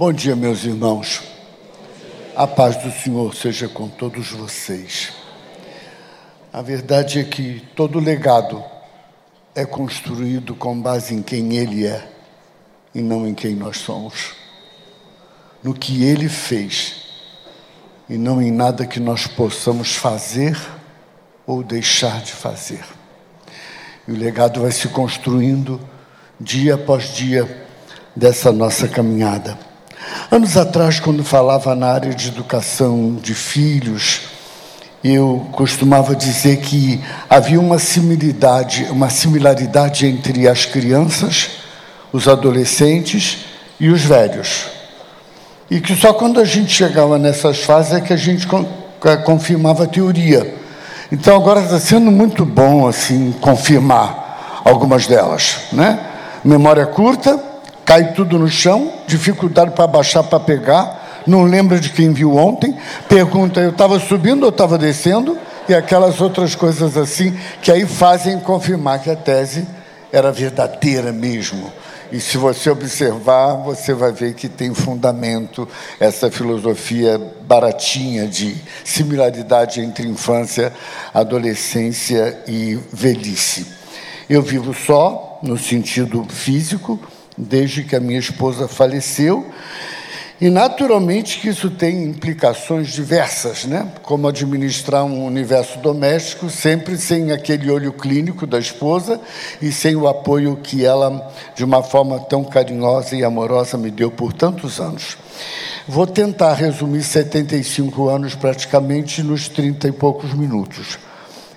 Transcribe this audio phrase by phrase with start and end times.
[0.00, 1.20] Bom dia, meus irmãos.
[2.34, 5.12] A paz do Senhor seja com todos vocês.
[6.50, 8.64] A verdade é que todo legado
[9.54, 12.10] é construído com base em quem Ele é
[12.94, 14.32] e não em quem nós somos.
[15.62, 16.94] No que Ele fez
[18.08, 20.58] e não em nada que nós possamos fazer
[21.46, 22.86] ou deixar de fazer.
[24.08, 25.78] E o legado vai se construindo
[26.40, 27.66] dia após dia
[28.16, 29.68] dessa nossa caminhada.
[30.30, 34.20] Anos atrás, quando falava na área de educação de filhos,
[35.02, 41.50] eu costumava dizer que havia uma similaridade, uma similaridade entre as crianças,
[42.12, 43.38] os adolescentes
[43.78, 44.66] e os velhos.
[45.70, 48.46] E que só quando a gente chegava nessas fases é que a gente
[49.04, 50.54] eh, confirmava a teoria.
[51.10, 55.98] Então agora está sendo muito bom assim confirmar algumas delas, né?
[56.44, 57.49] Memória curta,
[57.90, 62.72] cai tudo no chão, dificuldade para baixar para pegar, não lembra de quem viu ontem,
[63.08, 65.36] pergunta eu estava subindo ou estava descendo
[65.68, 69.66] e aquelas outras coisas assim que aí fazem confirmar que a tese
[70.12, 71.68] era verdadeira mesmo.
[72.12, 75.68] E se você observar, você vai ver que tem fundamento
[75.98, 80.72] essa filosofia baratinha de similaridade entre infância,
[81.12, 83.66] adolescência e velhice.
[84.28, 87.00] Eu vivo só, no sentido físico,
[87.36, 89.46] desde que a minha esposa faleceu.
[90.40, 93.92] E naturalmente que isso tem implicações diversas, né?
[94.02, 99.20] Como administrar um universo doméstico sempre sem aquele olho clínico da esposa
[99.60, 104.10] e sem o apoio que ela, de uma forma tão carinhosa e amorosa, me deu
[104.10, 105.18] por tantos anos.
[105.86, 110.98] Vou tentar resumir 75 anos praticamente nos 30 e poucos minutos.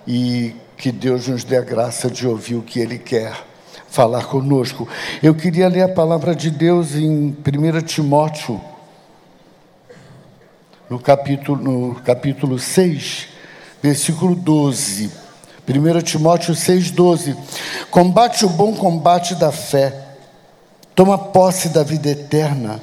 [0.06, 3.53] E que Deus nos dê a graça de ouvir o que Ele quer
[3.94, 4.88] falar conosco.
[5.22, 8.60] Eu queria ler a palavra de Deus em 1 Timóteo
[10.90, 13.28] no capítulo, no capítulo 6,
[13.84, 15.12] versículo 12.
[15.68, 17.38] 1 Timóteo 6, 12.
[17.92, 19.96] Combate o bom combate da fé,
[20.96, 22.82] toma posse da vida eterna,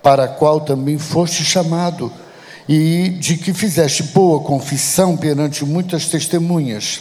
[0.00, 2.12] para a qual também foste chamado,
[2.68, 7.00] e de que fizeste boa confissão perante muitas testemunhas.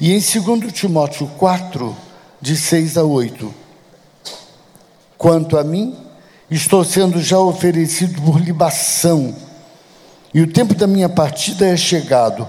[0.00, 2.03] E em 2 Timóteo 4,
[2.44, 3.54] de 6 a 8.
[5.16, 5.96] Quanto a mim,
[6.50, 9.34] estou sendo já oferecido por libação
[10.34, 12.46] e o tempo da minha partida é chegado.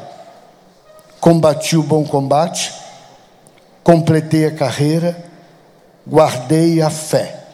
[1.21, 2.73] Combati o bom combate,
[3.85, 5.23] completei a carreira,
[6.05, 7.45] guardei a fé.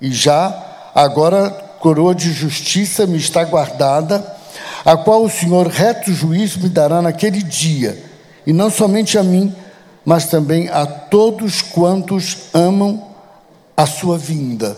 [0.00, 4.34] E já, agora, coroa de justiça me está guardada,
[4.82, 8.02] a qual o Senhor reto juízo me dará naquele dia,
[8.46, 9.54] e não somente a mim,
[10.04, 13.10] mas também a todos quantos amam
[13.76, 14.76] a sua vinda.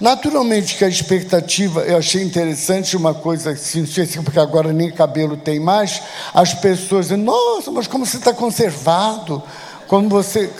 [0.00, 3.84] Naturalmente que a expectativa, eu achei interessante uma coisa assim,
[4.22, 6.00] porque agora nem cabelo tem mais,
[6.32, 9.42] as pessoas dizem, nossa, mas como você está conservado,
[9.88, 10.50] como você,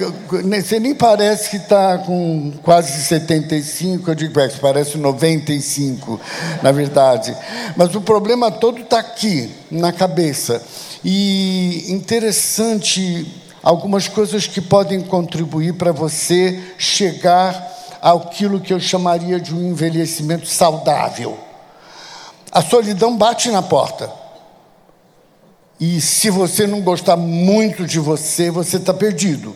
[0.62, 6.19] você nem parece que está com quase 75, eu digo, parece 95,
[6.62, 7.37] na verdade.
[7.77, 10.62] Mas o problema todo está aqui, na cabeça.
[11.05, 13.31] E interessante
[13.62, 20.47] algumas coisas que podem contribuir para você chegar aquilo que eu chamaria de um envelhecimento
[20.47, 21.39] saudável.
[22.50, 24.10] A solidão bate na porta.
[25.81, 29.55] E se você não gostar muito de você, você está perdido.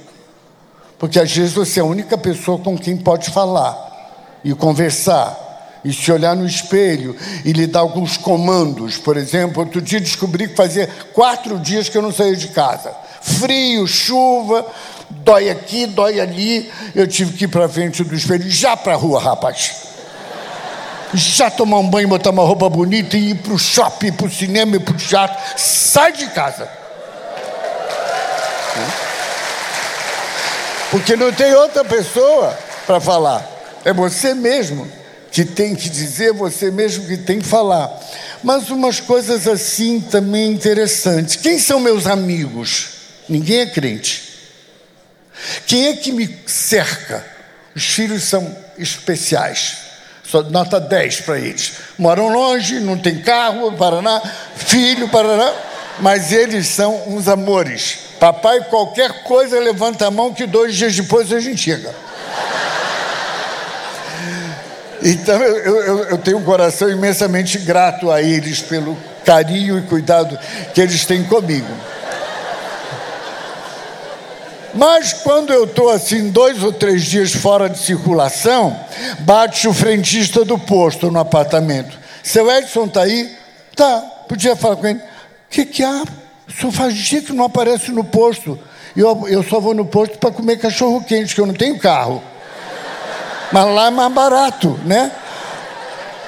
[0.99, 5.93] Porque às vezes você é a única pessoa com quem pode falar e conversar e
[5.93, 8.99] se olhar no espelho e lhe dar alguns comandos.
[8.99, 12.95] Por exemplo, outro dia descobri que fazia quatro dias que eu não saía de casa.
[13.21, 14.65] Frio, chuva,
[15.11, 16.71] dói aqui, dói ali.
[16.95, 19.92] Eu tive que ir para frente do espelho, já para a rua, rapaz.
[21.15, 24.31] Já tomar um banho, botar uma roupa bonita e ir para o shopping, para o
[24.31, 25.37] cinema e para o teatro.
[25.57, 26.69] Sai de casa.
[30.91, 33.47] Porque não tem outra pessoa para falar.
[33.85, 34.87] É você mesmo
[35.31, 37.91] que tem que dizer, é você mesmo que tem que falar.
[38.43, 41.37] Mas umas coisas assim também interessantes.
[41.37, 42.89] Quem são meus amigos?
[43.29, 44.33] Ninguém é crente.
[45.67, 47.25] Quem é que me cerca?
[47.75, 49.82] Os filhos são especiais.
[50.33, 51.75] Só nota 10 para eles.
[51.99, 54.19] Moram longe, não tem carro, Paraná,
[54.57, 55.53] filho, Paraná,
[55.99, 57.99] mas eles são uns amores.
[58.19, 61.95] Papai, qualquer coisa, levanta a mão que dois dias depois a gente chega.
[65.03, 68.97] Então eu, eu, eu tenho um coração imensamente grato a eles pelo
[69.27, 70.39] carinho e cuidado
[70.73, 71.69] que eles têm comigo.
[74.75, 78.79] Mas quando eu estou assim, dois ou três dias fora de circulação,
[79.21, 81.99] bate o frentista do posto no apartamento.
[82.23, 83.37] Seu Edson está aí?
[83.77, 84.99] Tá, podia falar com ele.
[84.99, 85.03] O
[85.51, 86.05] que, que há?
[86.59, 88.59] Senhor faz dia que não aparece no posto.
[88.97, 92.23] Eu, eu só vou no posto para comer cachorro quente, que eu não tenho carro.
[93.51, 95.11] Mas lá é mais barato, né?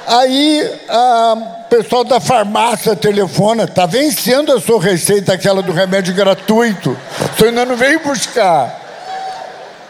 [0.07, 0.71] Aí
[1.33, 6.97] o pessoal da farmácia telefona, está vencendo a sua receita, aquela do remédio gratuito.
[7.37, 8.81] Senhor ainda não veio buscar.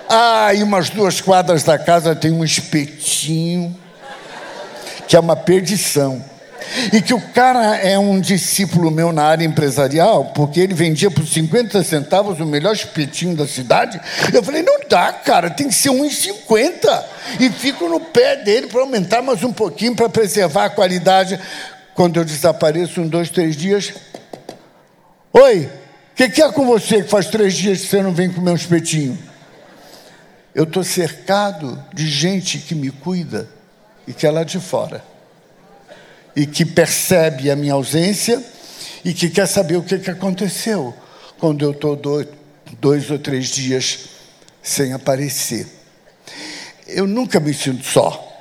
[0.08, 3.74] Ah, e umas duas quadras da casa tem um espetinho,
[5.08, 6.22] que é uma perdição.
[6.92, 11.26] E que o cara é um discípulo meu na área empresarial, porque ele vendia por
[11.26, 14.00] 50 centavos o melhor espetinho da cidade.
[14.32, 17.04] Eu falei, não dá, cara, tem que ser 1,50.
[17.40, 21.38] E fico no pé dele para aumentar mais um pouquinho, para preservar a qualidade.
[21.94, 23.92] Quando eu desapareço, um, dois, três dias.
[25.32, 25.66] Oi,
[26.12, 28.50] o que, que é com você que faz três dias que você não vem comer
[28.50, 29.18] um espetinho?
[30.54, 33.48] Eu estou cercado de gente que me cuida
[34.06, 35.13] e que é lá de fora
[36.36, 38.42] e que percebe a minha ausência
[39.04, 40.94] e que quer saber o que, aconteceu
[41.38, 42.26] quando eu estou dois,
[42.80, 44.08] dois ou três dias
[44.62, 45.66] sem aparecer.
[46.86, 48.32] Eu nunca me sinto só,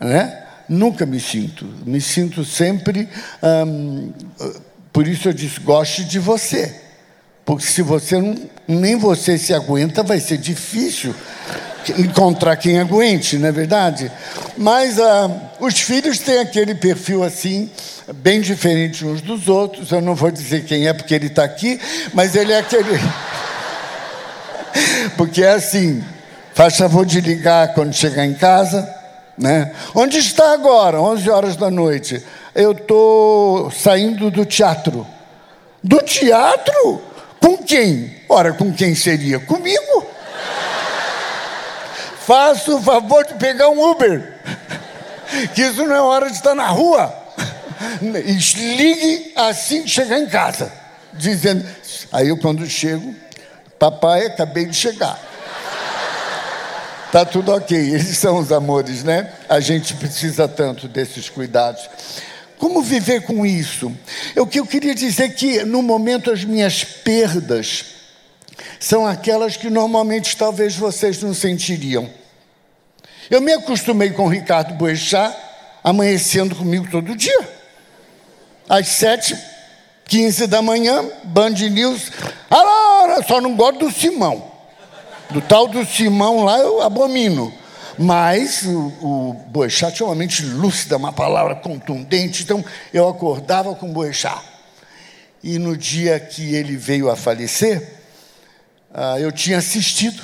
[0.00, 0.42] né?
[0.68, 1.66] Nunca me sinto.
[1.84, 3.08] Me sinto sempre.
[3.42, 4.12] Hum,
[4.92, 6.80] por isso eu disse: goste de você.
[7.44, 8.34] Porque se você não,
[8.66, 11.14] nem você se aguenta, vai ser difícil
[11.92, 14.10] encontrar quem aguente, não é verdade?
[14.56, 17.70] Mas ah, os filhos têm aquele perfil assim,
[18.14, 19.90] bem diferente uns dos outros.
[19.90, 21.80] Eu não vou dizer quem é porque ele está aqui,
[22.12, 22.98] mas ele é aquele.
[25.16, 26.02] porque é assim,
[26.54, 28.88] faz favor de ligar quando chegar em casa.
[29.36, 29.72] Né?
[29.94, 31.00] Onde está agora?
[31.00, 32.22] 11 horas da noite.
[32.54, 35.06] Eu estou saindo do teatro.
[35.82, 37.02] Do teatro?
[37.40, 38.14] Com quem?
[38.28, 39.40] Ora, com quem seria?
[39.40, 40.13] Comigo?
[42.26, 44.34] Faça o favor de pegar um Uber,
[45.54, 47.14] que isso não é hora de estar na rua.
[48.00, 50.72] Ligue assim que chegar em casa,
[51.12, 51.64] dizendo.
[52.12, 53.14] Aí eu, quando chego,
[53.78, 55.18] papai, acabei de chegar.
[57.12, 59.32] Tá tudo ok, eles são os amores, né?
[59.48, 61.88] A gente precisa tanto desses cuidados.
[62.58, 63.92] Como viver com isso?
[64.36, 67.93] O que eu queria dizer é que, no momento, as minhas perdas
[68.78, 72.08] são aquelas que normalmente talvez vocês não sentiriam.
[73.30, 75.34] Eu me acostumei com o Ricardo Boechat
[75.82, 77.48] amanhecendo comigo todo dia.
[78.68, 79.36] Às sete,
[80.06, 82.10] quinze da manhã, Band News.
[82.50, 84.50] Ah, só não gosto do Simão.
[85.30, 87.52] Do tal do Simão lá eu abomino.
[87.98, 92.42] Mas o, o Boechat tinha uma mente lúcida, uma palavra contundente.
[92.42, 94.40] Então eu acordava com o Boechat.
[95.42, 97.93] E no dia que ele veio a falecer,
[98.94, 100.22] ah, eu tinha assistido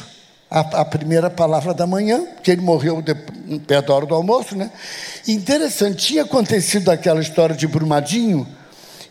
[0.48, 3.14] a, a, primeira palavra da manhã, que ele morreu de,
[3.66, 4.70] perto da hora do almoço, né?
[5.26, 8.46] Interessante, tinha acontecido aquela história de Brumadinho,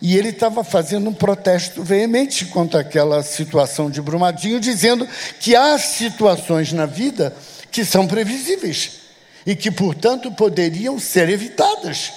[0.01, 5.06] e ele estava fazendo um protesto veemente contra aquela situação de Brumadinho, dizendo
[5.41, 7.35] que há situações na vida
[7.69, 8.91] que são previsíveis
[9.45, 12.13] e que, portanto, poderiam ser evitadas.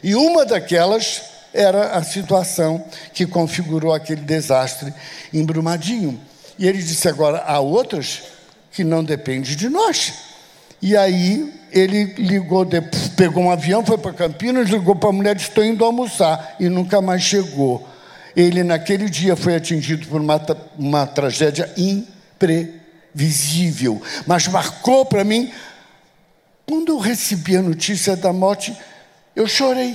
[0.00, 4.94] E uma daquelas era a situação que configurou aquele desastre
[5.32, 6.20] em Brumadinho.
[6.58, 8.22] E ele disse agora: há outras
[8.72, 10.12] que não dependem de nós.
[10.80, 12.64] E aí ele ligou,
[13.16, 16.68] pegou um avião, foi para Campinas, ligou para a mulher, disse: Estou indo almoçar, e
[16.68, 17.88] nunca mais chegou.
[18.36, 20.38] Ele, naquele dia, foi atingido por uma,
[20.76, 25.50] uma tragédia imprevisível, mas marcou para mim.
[26.66, 28.76] Quando eu recebi a notícia da morte,
[29.36, 29.94] eu chorei.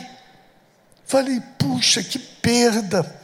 [1.05, 3.18] Falei, puxa, que perda.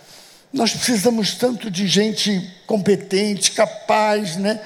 [0.55, 4.61] Nós precisamos tanto de gente competente, capaz, né?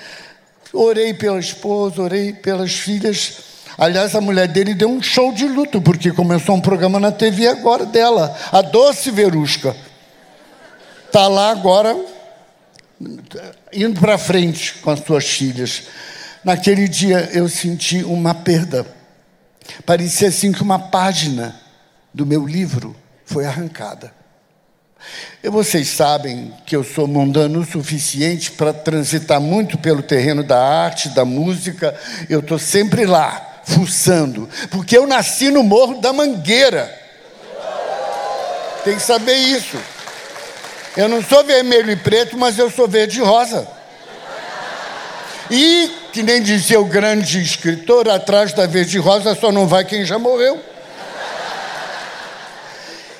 [0.72, 3.40] Orei pela esposa, orei pelas filhas.
[3.76, 7.48] Aliás, a mulher dele deu um show de luto, porque começou um programa na TV
[7.48, 9.76] agora dela, a Doce Verusca.
[11.08, 11.98] Está lá agora,
[13.74, 15.86] indo para frente com as suas filhas.
[16.44, 18.86] Naquele dia eu senti uma perda.
[19.88, 21.60] Parecia assim que uma página
[22.14, 24.20] do meu livro foi arrancada.
[25.44, 31.10] Vocês sabem que eu sou mundano o suficiente para transitar muito pelo terreno da arte,
[31.10, 31.98] da música.
[32.30, 36.94] Eu estou sempre lá, fuçando, porque eu nasci no Morro da Mangueira.
[38.84, 39.78] Tem que saber isso.
[40.98, 43.68] Eu não sou vermelho e preto, mas eu sou verde e rosa.
[45.50, 49.86] E, que nem dizia o grande escritor, atrás da verde e rosa só não vai
[49.86, 50.62] quem já morreu.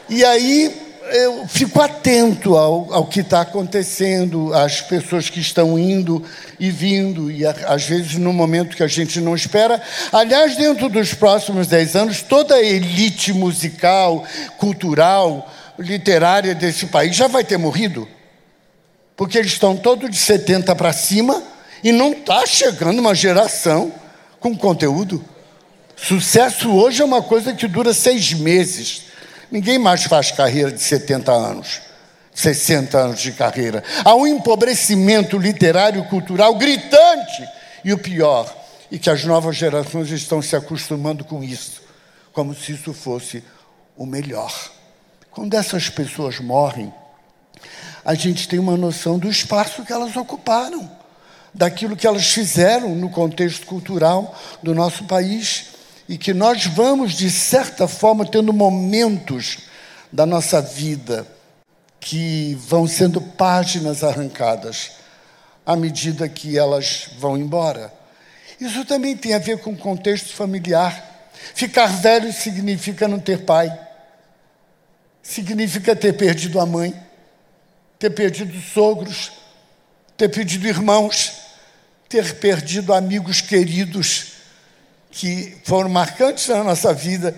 [0.10, 6.24] E aí eu fico atento ao, ao que está acontecendo, às pessoas que estão indo
[6.60, 9.82] e vindo, e às vezes no momento que a gente não espera.
[10.12, 14.24] Aliás, dentro dos próximos dez anos, toda a elite musical,
[14.58, 18.08] cultural, literária desse país já vai ter morrido.
[19.16, 21.44] Porque eles estão todos de 70 para cima
[21.84, 23.92] e não está chegando uma geração
[24.40, 25.24] com conteúdo.
[25.96, 29.09] Sucesso hoje é uma coisa que dura seis meses.
[29.52, 31.82] Ninguém mais faz carreira de 70 anos,
[32.34, 33.84] 60 anos de carreira.
[34.06, 37.48] Há um empobrecimento literário e cultural gritante.
[37.84, 38.54] E o pior,
[38.92, 41.82] e que as novas gerações estão se acostumando com isso,
[42.34, 43.44] como se isso fosse
[43.98, 44.54] o melhor.
[45.32, 46.94] Quando essas pessoas morrem,
[48.04, 50.90] a gente tem uma noção do espaço que elas ocuparam,
[51.54, 55.79] daquilo que elas fizeram no contexto cultural do nosso país
[56.10, 59.60] e que nós vamos, de certa forma, tendo momentos
[60.12, 61.28] da nossa vida
[62.00, 64.94] que vão sendo páginas arrancadas
[65.64, 67.94] à medida que elas vão embora.
[68.60, 71.30] Isso também tem a ver com o contexto familiar.
[71.54, 73.72] Ficar velho significa não ter pai,
[75.22, 77.00] significa ter perdido a mãe,
[78.00, 79.32] ter perdido sogros,
[80.18, 81.34] ter perdido irmãos,
[82.10, 84.39] ter perdido amigos queridos
[85.12, 87.36] que foram marcantes na nossa vida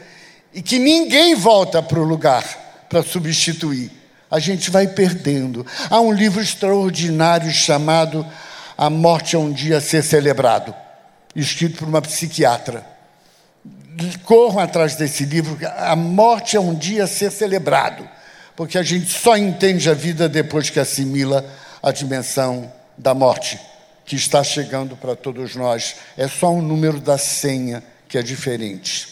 [0.54, 2.44] e que ninguém volta para o lugar
[2.90, 3.92] para substituir.
[4.30, 5.66] A gente vai perdendo.
[5.90, 8.26] Há um livro extraordinário chamado
[8.78, 10.74] A Morte é um Dia a Ser Celebrado,
[11.36, 12.86] escrito por uma psiquiatra.
[14.24, 15.58] Corram atrás desse livro.
[15.78, 18.08] A morte é um dia a ser celebrado,
[18.56, 21.46] porque a gente só entende a vida depois que assimila
[21.84, 23.60] a dimensão da morte
[24.06, 25.96] que está chegando para todos nós.
[26.18, 29.08] É só um número da senha que é diferente.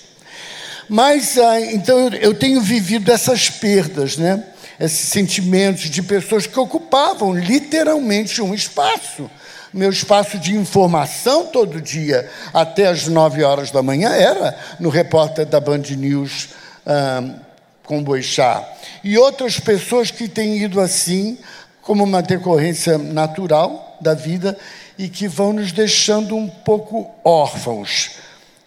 [0.89, 4.43] Mas, ah, então, eu tenho vivido essas perdas, né?
[4.79, 9.29] esses sentimentos de pessoas que ocupavam literalmente um espaço.
[9.73, 15.45] Meu espaço de informação todo dia, até as nove horas da manhã, era no repórter
[15.45, 16.49] da Band News
[16.85, 17.35] ah,
[17.83, 18.67] com Boixá.
[19.03, 21.37] E outras pessoas que têm ido assim,
[21.81, 24.57] como uma decorrência natural da vida,
[24.97, 28.11] e que vão nos deixando um pouco órfãos.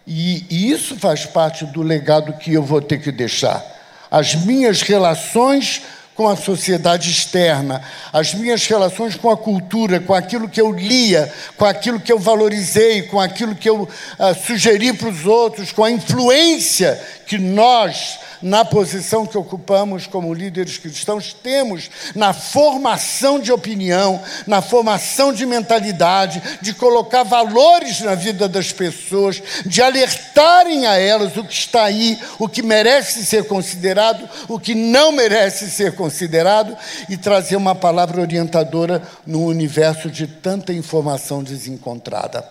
[0.05, 3.63] E, e isso faz parte do legado que eu vou ter que deixar.
[4.11, 5.81] As minhas relações
[6.15, 11.31] com a sociedade externa, as minhas relações com a cultura, com aquilo que eu lia,
[11.57, 15.83] com aquilo que eu valorizei, com aquilo que eu uh, sugeri para os outros, com
[15.83, 23.51] a influência que nós na posição que ocupamos como líderes cristãos, temos na formação de
[23.51, 30.97] opinião, na formação de mentalidade, de colocar valores na vida das pessoas, de alertarem a
[30.97, 35.95] elas o que está aí, o que merece ser considerado, o que não merece ser
[35.95, 42.45] considerado, e trazer uma palavra orientadora no universo de tanta informação desencontrada.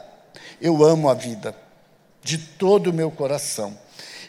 [0.59, 1.55] Eu amo a vida,
[2.23, 3.77] de todo o meu coração.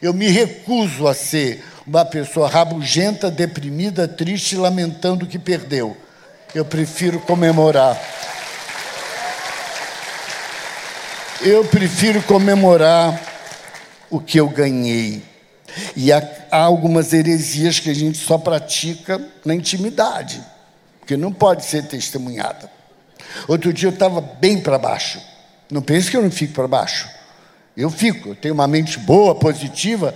[0.04, 5.96] Eu me recuso a ser uma pessoa rabugenta, deprimida, triste, lamentando o que perdeu.
[6.54, 7.98] Eu prefiro comemorar.
[11.42, 13.18] Eu prefiro comemorar
[14.10, 15.24] o que eu ganhei.
[15.96, 20.44] E há, algumas heresias que a gente só pratica na intimidade,
[21.00, 22.70] porque não pode ser testemunhada.
[23.48, 25.22] Outro dia eu estava bem para baixo.
[25.72, 27.23] Não pense que eu não fico para baixo.
[27.76, 30.14] Eu fico, eu tenho uma mente boa, positiva,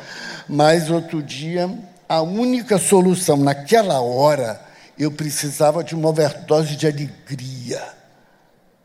[0.48, 1.70] mas outro dia,
[2.08, 4.62] a única solução naquela hora,
[4.98, 7.82] eu precisava de uma overdose de alegria.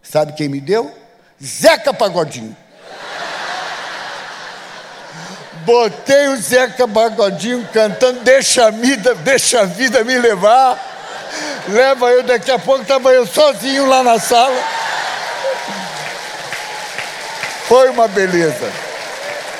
[0.02, 0.90] Sabe quem me deu?
[1.42, 2.56] Zeca Pagodinho.
[5.64, 10.90] Botei o Zeca Pagodinho cantando, deixa a vida, deixa a vida me levar.
[11.68, 14.81] Leva eu, daqui a pouco estava eu sozinho lá na sala.
[17.72, 18.70] Foi uma beleza.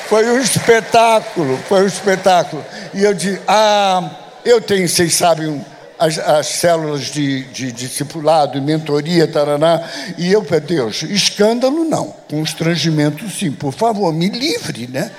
[0.07, 2.63] Foi um espetáculo, foi um espetáculo.
[2.93, 4.07] E eu disse, ah,
[4.45, 5.65] eu tenho, vocês sabem,
[5.97, 9.81] as, as células de, de, discipulado, mentoria, taraná,
[10.15, 15.09] e eu, meu Deus, escândalo não, constrangimento sim, por favor, me livre, né?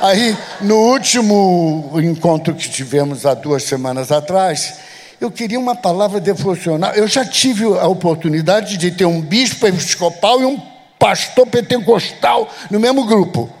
[0.00, 4.78] Aí, no último encontro que tivemos há duas semanas atrás,
[5.20, 6.92] eu queria uma palavra devocional.
[6.94, 10.71] Eu já tive a oportunidade de ter um bispo episcopal e um
[11.02, 13.52] pastor pentecostal no mesmo grupo.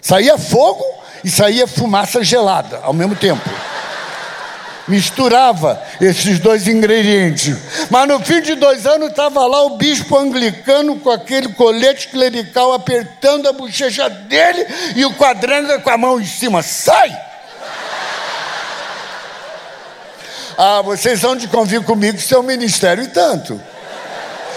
[0.00, 0.82] Saía fogo
[1.22, 3.46] e saía fumaça gelada ao mesmo tempo.
[4.88, 7.58] Misturava esses dois ingredientes.
[7.90, 12.72] Mas no fim de dois anos estava lá o bispo anglicano com aquele colete clerical
[12.72, 14.66] apertando a bochecha dele
[14.96, 16.62] e o quadranga com a mão em cima.
[16.62, 17.14] Sai!
[20.56, 23.60] Ah, vocês vão de convir comigo seu ministério e tanto.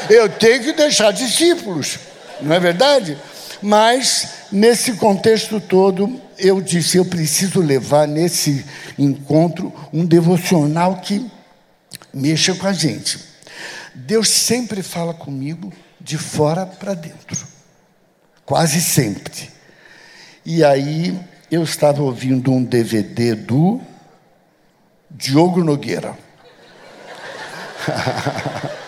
[0.09, 1.99] Eu tenho que deixar discípulos,
[2.41, 3.17] não é verdade?
[3.61, 8.65] Mas, nesse contexto todo, eu disse: eu preciso levar nesse
[8.97, 11.29] encontro um devocional que
[12.13, 13.19] mexa com a gente.
[13.93, 17.45] Deus sempre fala comigo de fora para dentro,
[18.45, 19.49] quase sempre.
[20.43, 21.17] E aí
[21.51, 23.79] eu estava ouvindo um DVD do
[25.09, 26.17] Diogo Nogueira.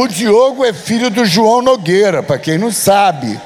[0.00, 3.40] o Diogo é filho do João Nogueira, para quem não sabe,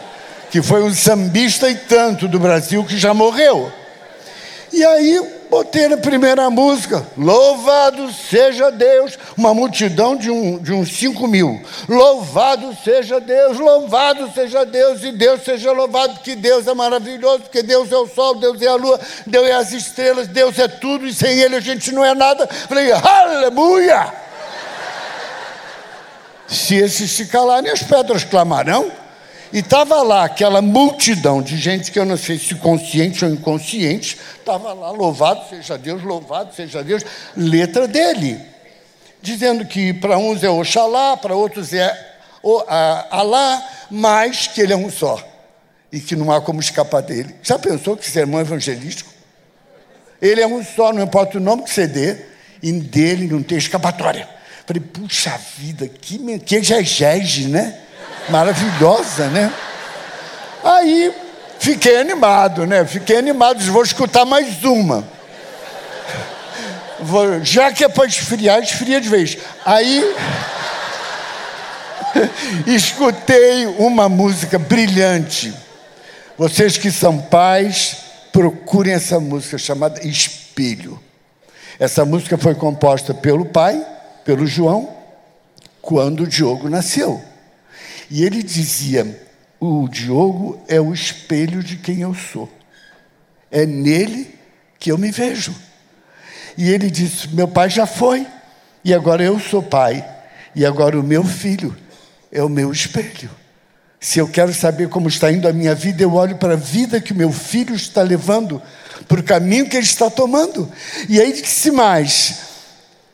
[0.50, 3.73] que foi um sambista e tanto do Brasil que já morreu.
[4.71, 10.92] E aí botei na primeira música, louvado seja Deus, uma multidão de, um, de uns
[10.92, 11.59] 5 mil.
[11.88, 17.62] Louvado seja Deus, louvado seja Deus, e Deus seja louvado, porque Deus é maravilhoso, porque
[17.62, 21.06] Deus é o sol, Deus é a lua, Deus é as estrelas, Deus é tudo,
[21.06, 22.47] e sem Ele a gente não é nada.
[22.47, 24.31] Falei, aleluia!
[26.52, 28.92] Se esses se calarem, as pedras clamarão.
[29.52, 34.18] E estava lá aquela multidão de gente que eu não sei se consciente ou inconsciente,
[34.38, 37.04] estava lá, louvado seja Deus, louvado seja Deus,
[37.37, 38.40] letra dele,
[39.21, 42.12] dizendo que para uns é Oxalá, para outros é
[43.11, 45.23] Alá, mas que ele é um só
[45.92, 47.37] e que não há como escapar dele.
[47.42, 49.12] Já pensou que sermão evangelístico?
[50.21, 52.25] Ele é um só, não importa o nome que você dê,
[52.62, 54.26] e dele não tem escapatória.
[54.73, 57.76] Falei, puxa vida, que, que exegese, né?
[58.31, 59.52] maravilhosa, né?
[60.64, 61.12] Aí
[61.59, 62.85] fiquei animado, né?
[62.87, 65.07] Fiquei animado, vou escutar mais uma.
[67.00, 69.37] Vou, já que é para esfriar, esfria de vez.
[69.67, 70.14] Aí
[72.67, 75.52] escutei uma música brilhante.
[76.38, 77.97] Vocês que são pais,
[78.33, 80.99] procurem essa música chamada Espelho.
[81.79, 83.85] Essa música foi composta pelo pai,
[84.25, 84.97] pelo João,
[85.81, 87.21] quando o Diogo nasceu.
[88.11, 89.21] E ele dizia:
[89.61, 92.50] o Diogo é o espelho de quem eu sou.
[93.50, 94.35] É nele
[94.78, 95.54] que eu me vejo.
[96.56, 98.26] E ele disse: Meu pai já foi,
[98.85, 100.04] e agora eu sou pai,
[100.54, 101.76] e agora o meu filho
[102.30, 103.30] é o meu espelho.
[104.00, 107.00] Se eu quero saber como está indo a minha vida, eu olho para a vida
[107.00, 108.61] que o meu filho está levando,
[109.06, 110.69] para o caminho que ele está tomando.
[111.08, 112.51] E aí disse mais: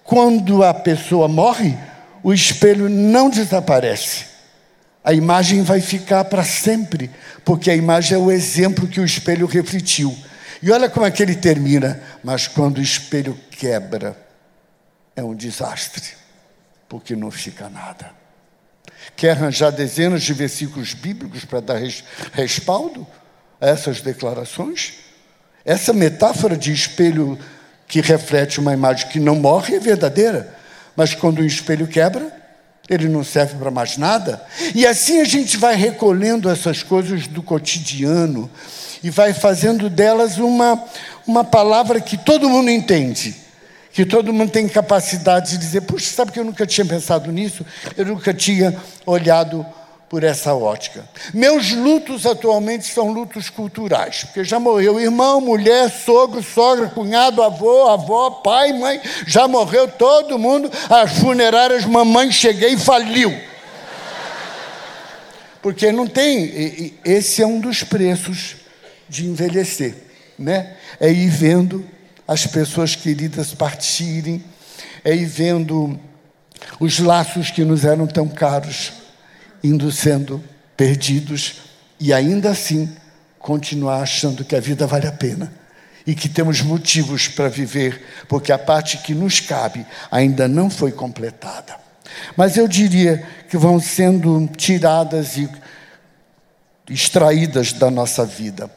[0.08, 1.76] quando a pessoa morre,
[2.22, 4.28] o espelho não desaparece
[5.08, 7.10] a imagem vai ficar para sempre,
[7.42, 10.14] porque a imagem é o exemplo que o espelho refletiu.
[10.62, 11.98] E olha como é que ele termina.
[12.22, 14.14] Mas quando o espelho quebra,
[15.16, 16.10] é um desastre,
[16.90, 18.10] porque não fica nada.
[19.16, 21.80] Quer arranjar dezenas de versículos bíblicos para dar
[22.34, 23.06] respaldo
[23.58, 24.92] a essas declarações?
[25.64, 27.38] Essa metáfora de espelho
[27.88, 30.54] que reflete uma imagem que não morre é verdadeira,
[30.94, 32.30] mas quando o espelho quebra,
[32.88, 34.42] ele não serve para mais nada.
[34.74, 38.50] E assim a gente vai recolhendo essas coisas do cotidiano
[39.02, 40.82] e vai fazendo delas uma,
[41.26, 43.34] uma palavra que todo mundo entende,
[43.92, 47.64] que todo mundo tem capacidade de dizer: puxa, sabe que eu nunca tinha pensado nisso,
[47.96, 49.64] eu nunca tinha olhado
[50.08, 51.06] por essa ótica.
[51.34, 57.88] Meus lutos atualmente são lutos culturais, porque já morreu irmão, mulher, sogro, sogra, cunhado, avô,
[57.88, 60.70] avó, pai, mãe, já morreu todo mundo.
[60.88, 63.38] As funerárias, mamãe, cheguei e faliu.
[65.60, 68.56] Porque não tem, esse é um dos preços
[69.08, 69.94] de envelhecer,
[70.38, 70.76] né?
[70.98, 71.84] É ir vendo
[72.26, 74.42] as pessoas queridas partirem,
[75.04, 75.98] é ir vendo
[76.80, 78.92] os laços que nos eram tão caros
[79.62, 80.42] indo sendo
[80.76, 81.56] perdidos
[81.98, 82.88] e ainda assim
[83.38, 85.52] continuar achando que a vida vale a pena
[86.06, 90.90] e que temos motivos para viver, porque a parte que nos cabe ainda não foi
[90.90, 91.76] completada.
[92.36, 95.48] Mas eu diria que vão sendo tiradas e
[96.88, 98.70] extraídas da nossa vida.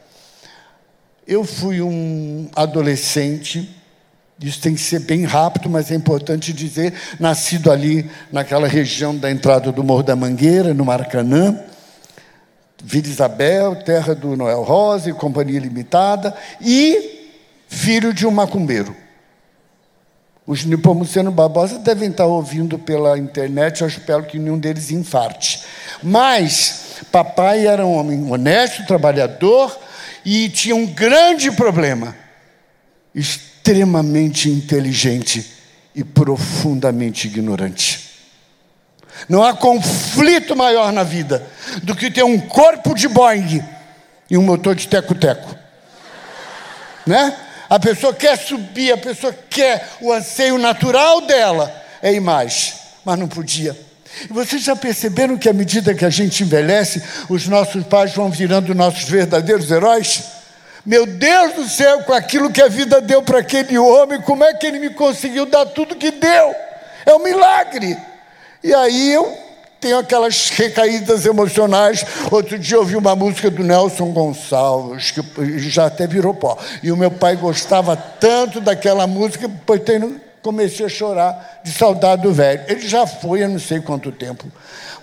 [1.26, 3.81] Eu fui um adolescente
[4.42, 9.30] isso tem que ser bem rápido, mas é importante dizer, nascido ali naquela região da
[9.30, 11.60] entrada do Morro da Mangueira, no Maracanã,
[12.84, 17.30] Vila Isabel, terra do Noel Rosa e Companhia Limitada, e
[17.68, 18.96] filho de um macumbeiro.
[20.48, 25.64] Os Nipomuceno Barbosa devem estar ouvindo pela internet, eu espero que nenhum deles infarte.
[26.02, 29.78] Mas papai era um homem honesto, trabalhador,
[30.26, 32.16] e tinha um grande problema
[33.62, 35.54] extremamente inteligente
[35.94, 38.10] e profundamente ignorante.
[39.30, 41.46] Não há conflito maior na vida
[41.84, 43.64] do que ter um corpo de Boeing
[44.30, 45.56] e um motor de teco-teco.
[47.06, 47.38] Né?
[47.70, 51.72] A pessoa quer subir, a pessoa quer o anseio natural dela
[52.02, 52.74] é imagem,
[53.06, 53.78] mas não podia.
[54.24, 58.32] E vocês já perceberam que à medida que a gente envelhece, os nossos pais vão
[58.32, 60.41] virando nossos verdadeiros heróis?
[60.86, 64.54] Meu Deus do céu, com aquilo que a vida deu para aquele homem, como é
[64.54, 66.56] que ele me conseguiu dar tudo que deu?
[67.06, 67.98] É um milagre.
[68.64, 69.38] E aí eu
[69.80, 72.04] tenho aquelas recaídas emocionais.
[72.32, 76.58] Outro dia eu ouvi uma música do Nelson Gonçalves, que já até virou pó.
[76.82, 79.82] E o meu pai gostava tanto daquela música, depois
[80.42, 82.64] comecei a chorar de saudade do velho.
[82.68, 84.46] Ele já foi há não sei quanto tempo,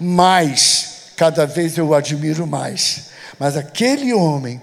[0.01, 3.11] mas cada vez eu o admiro mais.
[3.38, 4.61] Mas aquele homem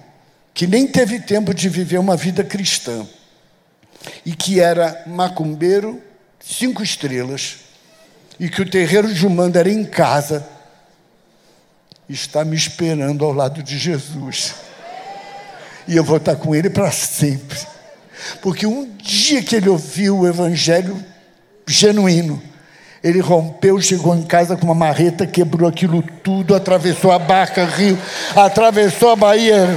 [0.55, 3.05] que nem teve tempo de viver uma vida cristã
[4.25, 6.01] e que era macumbeiro,
[6.39, 7.57] cinco estrelas,
[8.39, 10.47] e que o terreiro de Umanda era em casa,
[12.07, 14.55] está me esperando ao lado de Jesus.
[15.89, 17.59] E eu vou estar com ele para sempre.
[18.41, 21.03] Porque um dia que ele ouviu o evangelho
[21.67, 22.41] genuíno,
[23.05, 27.95] ele rompeu, chegou em casa com uma marreta, quebrou aquilo tudo, atravessou a barca Rio,
[28.35, 29.67] atravessou a Bahia,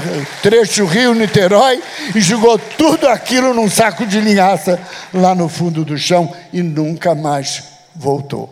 [0.42, 1.82] trecho Rio Niterói
[2.14, 4.80] e jogou tudo aquilo num saco de linhaça
[5.12, 7.64] lá no fundo do chão e nunca mais
[7.94, 8.50] voltou.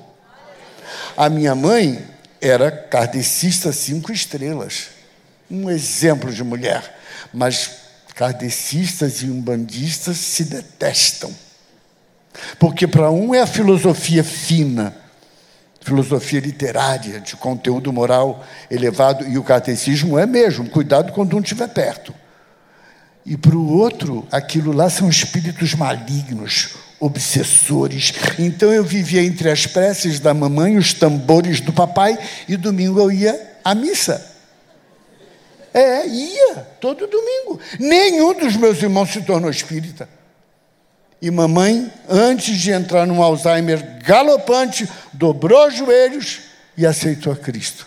[1.16, 2.04] A minha mãe
[2.38, 4.88] era kardecista cinco estrelas,
[5.50, 6.98] um exemplo de mulher,
[7.32, 7.70] mas
[8.14, 11.45] kardecistas e umbandistas se detestam
[12.58, 14.94] porque para um é a filosofia fina,
[15.80, 21.68] filosofia literária, de conteúdo moral elevado, e o catecismo é mesmo, cuidado quando um estiver
[21.68, 22.12] perto.
[23.24, 28.12] E para o outro, aquilo lá são espíritos malignos, obsessores.
[28.38, 32.18] Então eu vivia entre as preces da mamãe os tambores do papai,
[32.48, 34.34] e domingo eu ia à missa.
[35.74, 37.60] É, ia, todo domingo.
[37.78, 40.08] Nenhum dos meus irmãos se tornou espírita.
[41.20, 46.40] E mamãe, antes de entrar num Alzheimer galopante, dobrou os joelhos
[46.76, 47.86] e aceitou a Cristo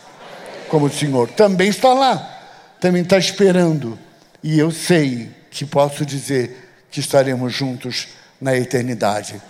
[0.70, 1.30] como Senhor.
[1.30, 2.40] Também está lá,
[2.80, 3.98] também está esperando.
[4.42, 8.08] E eu sei que posso dizer que estaremos juntos
[8.40, 9.42] na eternidade.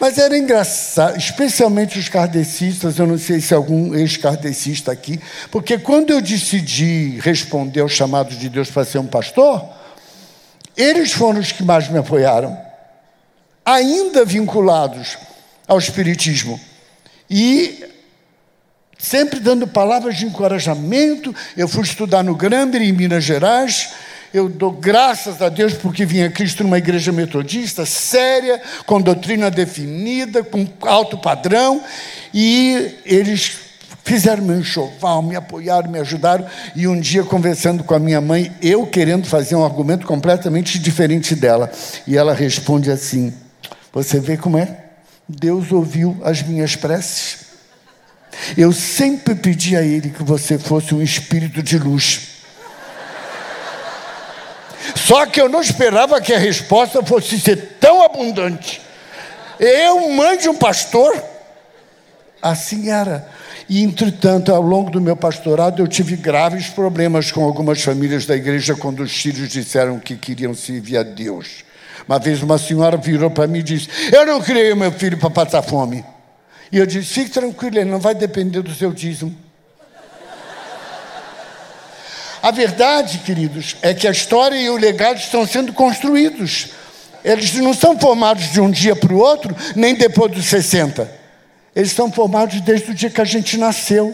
[0.00, 6.10] Mas era engraçado, especialmente os kardecistas, eu não sei se algum ex-kardecista aqui, porque quando
[6.10, 9.64] eu decidi responder ao chamado de Deus para ser um pastor,
[10.76, 12.71] eles foram os que mais me apoiaram
[13.64, 15.18] ainda vinculados
[15.66, 16.60] ao Espiritismo.
[17.28, 17.84] E
[19.02, 21.34] sempre dando palavras de encorajamento.
[21.56, 23.90] Eu fui estudar no Gramber, em Minas Gerais.
[24.32, 30.42] Eu dou graças a Deus porque vinha Cristo numa igreja metodista, séria, com doutrina definida,
[30.42, 31.84] com alto padrão,
[32.32, 33.58] e eles
[34.02, 38.50] fizeram meu enxoval, me apoiaram, me ajudaram, e um dia conversando com a minha mãe,
[38.62, 41.70] eu querendo fazer um argumento completamente diferente dela,
[42.06, 43.34] e ela responde assim:
[43.92, 44.84] você vê como é?
[45.28, 47.42] Deus ouviu as minhas preces.
[48.56, 52.28] Eu sempre pedi a Ele que você fosse um espírito de luz.
[54.96, 58.80] Só que eu não esperava que a resposta fosse ser tão abundante.
[59.60, 61.22] Eu, mãe de um pastor,
[62.40, 63.28] assim era.
[63.68, 68.34] E, entretanto, ao longo do meu pastorado, eu tive graves problemas com algumas famílias da
[68.34, 71.64] igreja quando os filhos disseram que queriam servir a Deus.
[72.08, 75.30] Uma vez uma senhora virou para mim e disse: Eu não criei meu filho para
[75.30, 76.04] passar fome.
[76.70, 79.34] E eu disse: Fique tranquilo, ele não vai depender do seu dízimo.
[82.42, 86.70] A verdade, queridos, é que a história e o legado estão sendo construídos.
[87.24, 91.08] Eles não são formados de um dia para o outro, nem depois dos 60.
[91.74, 94.12] Eles estão formados desde o dia que a gente nasceu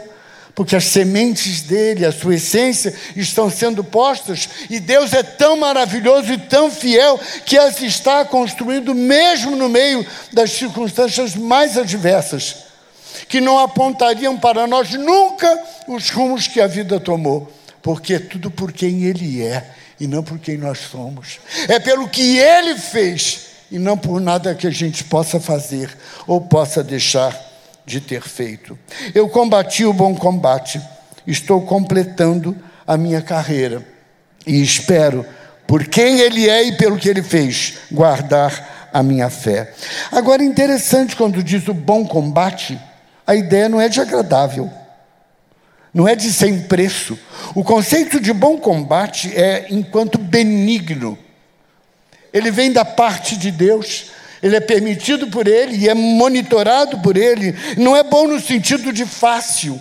[0.58, 6.32] porque as sementes dele, a sua essência, estão sendo postas, e Deus é tão maravilhoso
[6.32, 7.16] e tão fiel
[7.46, 12.56] que as está construindo mesmo no meio das circunstâncias mais adversas,
[13.28, 18.50] que não apontariam para nós nunca os rumos que a vida tomou, porque é tudo
[18.50, 19.64] por quem ele é
[20.00, 21.38] e não por quem nós somos.
[21.68, 26.40] É pelo que ele fez e não por nada que a gente possa fazer ou
[26.40, 27.47] possa deixar
[27.88, 28.78] de ter feito.
[29.14, 30.80] Eu combati o bom combate,
[31.26, 33.84] estou completando a minha carreira
[34.46, 35.24] e espero,
[35.66, 39.72] por quem Ele é e pelo que Ele fez, guardar a minha fé.
[40.12, 42.78] Agora, interessante quando diz o bom combate,
[43.26, 44.70] a ideia não é de agradável,
[45.92, 47.18] não é de sem preço.
[47.54, 51.18] O conceito de bom combate é enquanto benigno.
[52.32, 54.10] Ele vem da parte de Deus
[54.42, 57.54] ele é permitido por ele e é monitorado por ele.
[57.76, 59.80] Não é bom no sentido de fácil,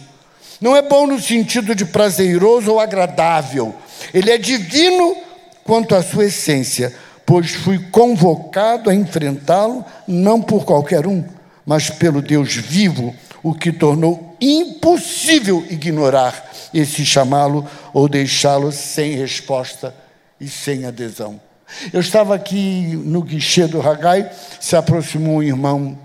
[0.60, 3.76] não é bom no sentido de prazeroso ou agradável.
[4.14, 5.16] Ele é divino
[5.64, 6.94] quanto à sua essência,
[7.26, 11.24] pois fui convocado a enfrentá-lo não por qualquer um,
[11.66, 19.94] mas pelo Deus vivo, o que tornou impossível ignorar esse chamá-lo ou deixá-lo sem resposta
[20.40, 21.47] e sem adesão.
[21.92, 25.98] Eu estava aqui no guichê do Ragai, se aproximou um irmão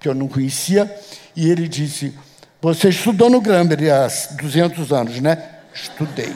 [0.00, 0.92] que eu não conhecia,
[1.36, 2.14] e ele disse:
[2.60, 5.42] Você estudou no Gramber há 200 anos, né?
[5.74, 6.32] Estudei.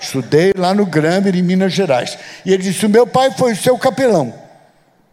[0.00, 2.18] Estudei lá no Gramber, em Minas Gerais.
[2.44, 4.32] E ele disse: O meu pai foi o seu capelão.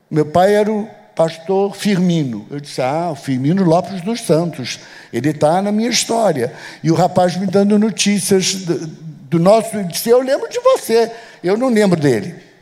[0.09, 2.45] Meu pai era o pastor Firmino.
[2.51, 4.79] Eu disse: Ah, o Firmino Lopes dos Santos.
[5.11, 6.53] Ele está na minha história.
[6.83, 9.75] E o rapaz me dando notícias do, do nosso.
[9.75, 11.11] Eu disse: Eu lembro de você.
[11.43, 12.52] Eu não lembro dele.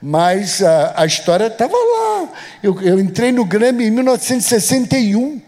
[0.00, 2.28] Mas a, a história estava lá.
[2.62, 5.40] Eu, eu entrei no Grêmio em 1961.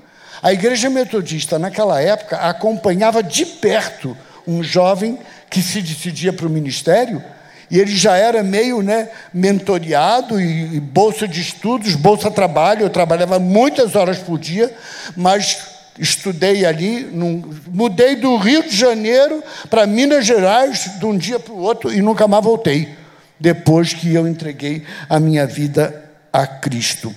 [0.43, 5.19] A igreja metodista, naquela época, acompanhava de perto um jovem
[5.51, 7.23] que se decidia para o ministério,
[7.71, 12.83] e ele já era meio né, mentoriado e, e bolsa de estudos, bolsa trabalho.
[12.83, 14.73] Eu trabalhava muitas horas por dia,
[15.17, 15.59] mas
[15.99, 21.53] estudei ali, num, mudei do Rio de Janeiro para Minas Gerais de um dia para
[21.53, 22.95] o outro e nunca mais voltei,
[23.39, 27.15] depois que eu entreguei a minha vida a Cristo.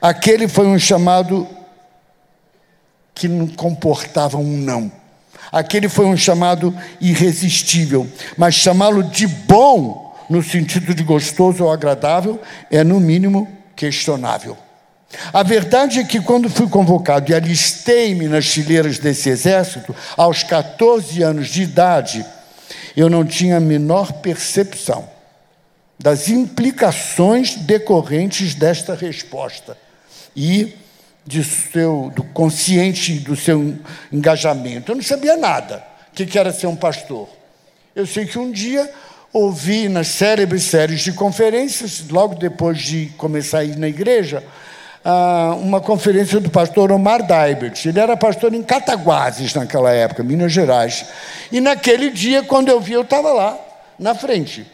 [0.00, 1.46] Aquele foi um chamado
[3.14, 4.90] que não comportava um não.
[5.52, 12.40] Aquele foi um chamado irresistível, mas chamá-lo de bom, no sentido de gostoso ou agradável,
[12.70, 14.56] é no mínimo questionável.
[15.32, 21.20] A verdade é que quando fui convocado e alistei-me nas fileiras desse exército, aos 14
[21.22, 22.24] anos de idade,
[22.96, 25.08] eu não tinha a menor percepção
[26.00, 29.76] das implicações decorrentes desta resposta.
[30.34, 30.74] E
[31.26, 33.76] de seu, do consciente do seu
[34.10, 34.90] engajamento.
[34.90, 37.28] Eu não sabia nada o que era ser um pastor.
[37.94, 38.90] Eu sei que um dia
[39.32, 44.42] ouvi nas célebres séries de conferências, logo depois de começar a ir na igreja,
[45.04, 47.86] ah, uma conferência do pastor Omar Daibert.
[47.86, 51.06] Ele era pastor em Cataguases naquela época, Minas Gerais.
[51.52, 53.58] E naquele dia, quando eu vi, eu estava lá,
[53.98, 54.66] na frente.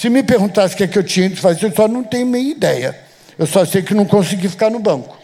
[0.00, 2.26] Se me perguntasse o que, é que eu tinha de fazer, eu só não tenho
[2.26, 2.98] meia ideia.
[3.38, 5.20] Eu só sei que não consegui ficar no banco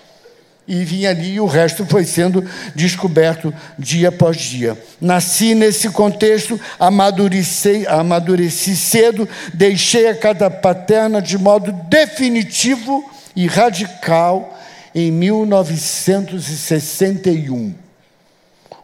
[0.68, 4.76] e vim ali e o resto foi sendo descoberto dia após dia.
[5.00, 13.02] Nasci nesse contexto, amadureci, amadureci cedo, deixei a casa paterna de modo definitivo
[13.34, 14.60] e radical
[14.94, 17.85] em 1961.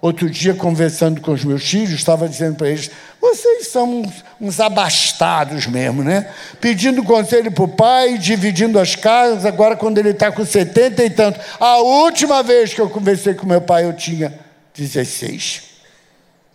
[0.03, 4.59] Outro dia, conversando com os meus filhos, estava dizendo para eles: vocês são uns, uns
[4.59, 6.29] abastados mesmo, né?
[6.61, 11.09] Pedindo conselho para o pai, dividindo as casas, agora quando ele está com 70 e
[11.09, 11.39] tanto.
[11.61, 14.37] A última vez que eu conversei com meu pai, eu tinha
[14.75, 15.71] 16.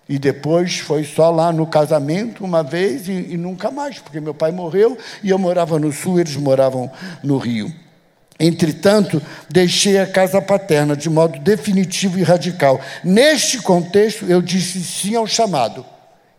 [0.10, 4.34] E depois foi só lá no casamento, uma vez, e, e nunca mais, porque meu
[4.34, 6.92] pai morreu e eu morava no sul, eles moravam
[7.24, 7.74] no Rio.
[8.39, 12.80] Entretanto, deixei a casa paterna de modo definitivo e radical.
[13.04, 15.84] Neste contexto, eu disse sim ao chamado,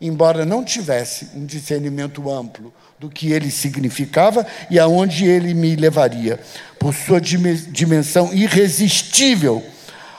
[0.01, 6.39] embora não tivesse um discernimento amplo do que ele significava e aonde ele me levaria,
[6.79, 9.65] por sua dimensão irresistível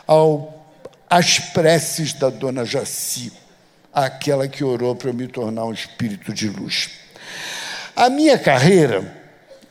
[0.06, 0.66] ao,
[1.10, 3.32] às preces da dona Jaci,
[3.94, 6.90] aquela que orou para eu me tornar um espírito de luz.
[7.96, 9.19] A minha carreira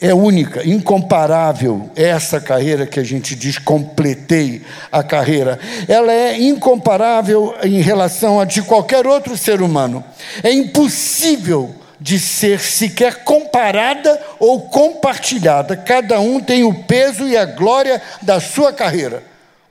[0.01, 1.91] é única, incomparável.
[1.97, 5.59] Essa carreira que a gente diz, completei a carreira,
[5.89, 10.05] ela é incomparável em relação a de qualquer outro ser humano.
[10.43, 15.77] É impossível de ser sequer comparada ou compartilhada.
[15.77, 19.23] Cada um tem o peso e a glória da sua carreira,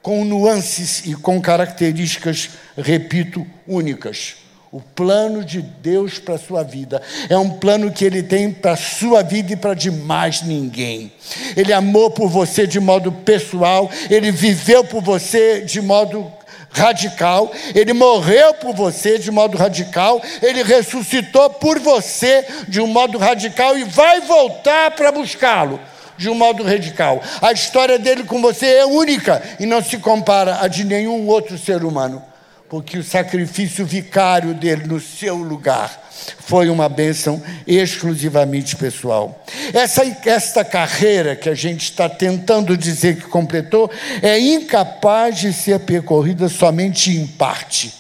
[0.02, 4.47] com nuances e com características, repito, únicas.
[4.70, 8.74] O plano de Deus para a sua vida é um plano que Ele tem para
[8.74, 11.10] a sua vida e para de mais ninguém.
[11.56, 16.30] Ele amou por você de modo pessoal, Ele viveu por você de modo
[16.70, 23.18] radical, Ele morreu por você de modo radical, Ele ressuscitou por você de um modo
[23.18, 25.80] radical e vai voltar para buscá-lo
[26.18, 27.22] de um modo radical.
[27.42, 31.58] A história dele com você é única e não se compara a de nenhum outro
[31.58, 32.22] ser humano
[32.70, 36.08] porque o sacrifício vicário dele no seu lugar
[36.40, 39.46] foi uma bênção exclusivamente pessoal.
[39.74, 43.90] Essa, esta carreira que a gente está tentando dizer que completou
[44.22, 47.94] é incapaz de ser percorrida somente em parte,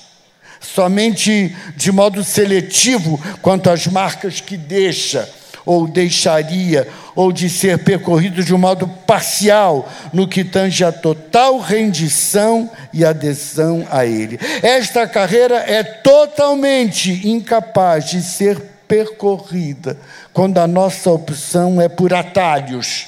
[0.59, 5.29] somente de modo seletivo quanto às marcas que deixa
[5.67, 11.59] ou deixaria, ou de ser percorrido de um modo parcial, no que tange a total
[11.59, 14.39] rendição e adesão a Ele.
[14.63, 19.97] Esta carreira é totalmente incapaz de ser percorrida
[20.31, 23.07] quando a nossa opção é por atalhos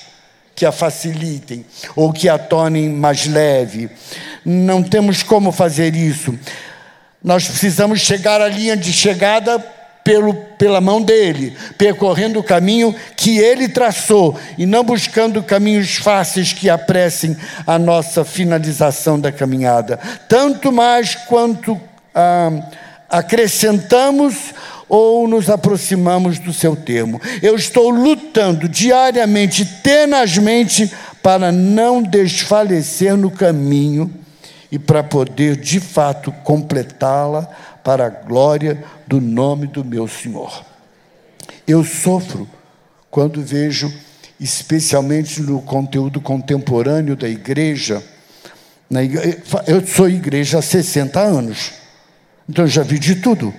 [0.54, 3.90] que a facilitem ou que a tornem mais leve.
[4.44, 6.38] Não temos como fazer isso.
[7.24, 9.66] Nós precisamos chegar à linha de chegada
[10.04, 16.54] pelo, pela mão dele, percorrendo o caminho que ele traçou e não buscando caminhos fáceis
[16.54, 20.00] que apressem a nossa finalização da caminhada.
[20.28, 21.80] Tanto mais quanto
[22.16, 22.52] ah,
[23.10, 24.54] acrescentamos
[24.88, 27.22] ou nos aproximamos do seu termo.
[27.44, 34.12] Eu estou lutando diariamente, tenazmente, para não desfalecer no caminho
[34.72, 37.48] e para poder de fato completá-la
[37.90, 40.64] para a glória do nome do meu Senhor.
[41.68, 42.48] Eu sofro
[43.10, 43.92] quando vejo,
[44.40, 48.04] especialmente no conteúdo contemporâneo da igreja,
[49.66, 51.72] eu sou igreja há 60 anos,
[52.48, 53.52] então eu já vi de tudo.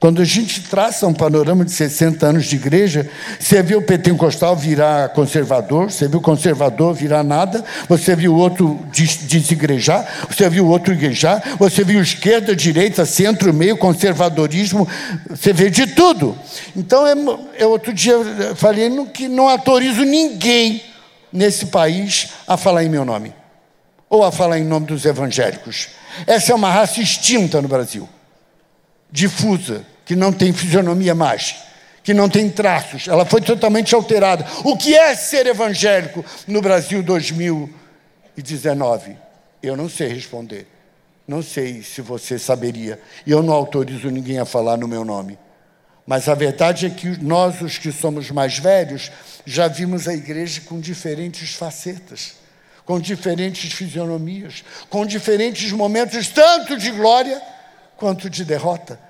[0.00, 3.06] Quando a gente traça um panorama de 60 anos de igreja,
[3.38, 8.38] você viu o pentecostal virar conservador, você viu o conservador virar nada, você viu o
[8.38, 14.88] outro desigrejar, você viu o outro igrejar, você viu esquerda, direita, centro, meio, conservadorismo,
[15.28, 16.34] você vê de tudo.
[16.74, 18.16] Então, eu, eu outro dia
[18.56, 20.82] falei que não autorizo ninguém
[21.30, 23.34] nesse país a falar em meu nome,
[24.08, 25.88] ou a falar em nome dos evangélicos.
[26.26, 28.08] Essa é uma raça extinta no Brasil
[29.10, 31.54] difusa, que não tem fisionomia mais,
[32.02, 34.44] que não tem traços, ela foi totalmente alterada.
[34.64, 39.16] O que é ser evangélico no Brasil 2019?
[39.62, 40.66] Eu não sei responder.
[41.28, 43.00] Não sei se você saberia.
[43.24, 45.38] E eu não autorizo ninguém a falar no meu nome.
[46.04, 49.12] Mas a verdade é que nós, os que somos mais velhos,
[49.46, 52.32] já vimos a igreja com diferentes facetas,
[52.84, 57.40] com diferentes fisionomias, com diferentes momentos, tanto de glória
[57.96, 59.08] quanto de derrota.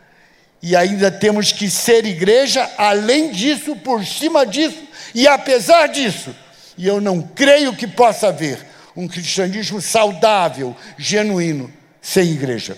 [0.63, 4.83] E ainda temos que ser igreja, além disso, por cima disso
[5.15, 6.35] e apesar disso.
[6.77, 8.59] E eu não creio que possa haver
[8.97, 12.77] um cristianismo saudável, genuíno, sem igreja.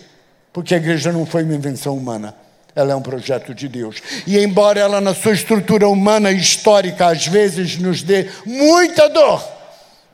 [0.52, 2.34] Porque a igreja não foi uma invenção humana,
[2.74, 3.96] ela é um projeto de Deus.
[4.26, 9.42] E embora ela, na sua estrutura humana e histórica, às vezes nos dê muita dor,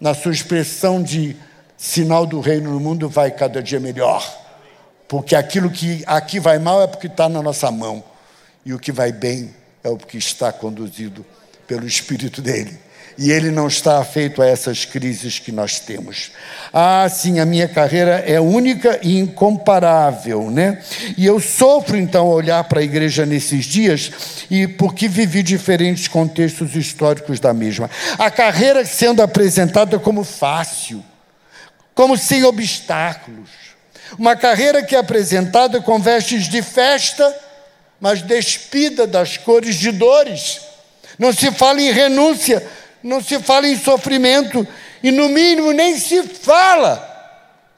[0.01, 1.37] na sua expressão de
[1.77, 4.48] sinal do reino no mundo, vai cada dia melhor.
[5.09, 8.05] Porque aquilo que aqui vai mal é porque está na nossa mão.
[8.65, 11.25] E o que vai bem é o que está conduzido
[11.67, 12.79] pelo Espírito dele.
[13.17, 16.31] E ele não está afeito a essas crises que nós temos.
[16.73, 20.81] Ah, sim, a minha carreira é única e incomparável, né?
[21.17, 24.13] E eu sofro então olhar para a igreja nesses dias
[24.49, 27.91] e porque vivi diferentes contextos históricos da mesma.
[28.17, 31.05] A carreira sendo apresentada como fácil,
[31.95, 33.68] como sem obstáculos
[34.17, 37.37] uma carreira que é apresentada com vestes de festa,
[38.01, 40.61] mas despida das cores de dores.
[41.19, 42.65] Não se fala em renúncia,
[43.03, 44.67] não se fala em sofrimento,
[45.03, 47.05] e no mínimo nem se fala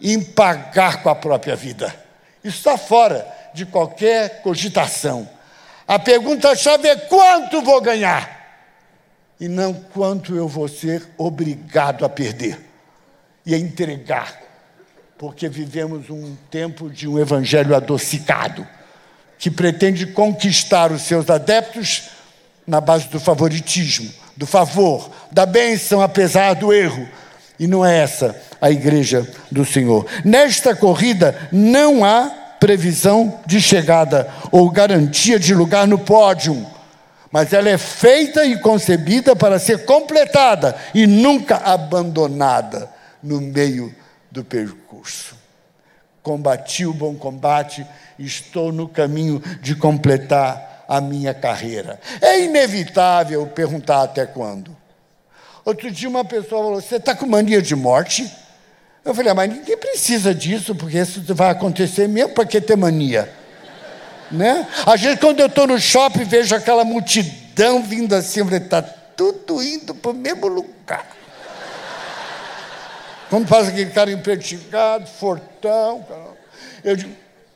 [0.01, 1.95] em pagar com a própria vida.
[2.45, 5.29] Isso está fora de qualquer cogitação.
[5.89, 8.39] A pergunta-chave é quanto vou ganhar,
[9.41, 12.61] e não quanto eu vou ser obrigado a perder
[13.45, 14.50] e a entregar
[15.21, 18.67] porque vivemos um tempo de um evangelho adocicado,
[19.39, 22.05] que pretende conquistar os seus adeptos
[22.67, 27.07] na base do favoritismo, do favor, da bênção apesar do erro.
[27.59, 30.07] E não é essa a igreja do Senhor.
[30.25, 36.67] Nesta corrida não há previsão de chegada ou garantia de lugar no pódio,
[37.31, 42.89] mas ela é feita e concebida para ser completada e nunca abandonada
[43.23, 44.00] no meio
[44.31, 45.37] do percurso.
[46.23, 47.87] Combati o bom combate,
[48.19, 52.01] estou no caminho de completar a minha carreira.
[52.21, 54.77] É inevitável perguntar até quando.
[55.65, 58.31] Outro dia uma pessoa falou: Você está com mania de morte?
[59.05, 62.77] Eu falei: ah, Mas ninguém precisa disso, porque isso vai acontecer mesmo para que ter
[62.77, 63.41] mania?
[64.31, 64.67] né?
[64.87, 69.95] Às vezes, quando eu estou no shopping, vejo aquela multidão vindo assim, Está tudo indo
[69.95, 71.07] para o mesmo lugar.
[73.31, 76.05] Quando faz aquele cara empetigado, fortão.
[76.83, 77.15] Eu digo,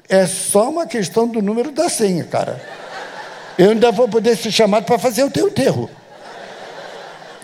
[0.09, 2.65] é só uma questão do número da senha, cara.
[3.59, 5.91] Eu ainda vou poder ser chamado para fazer o teu enterro.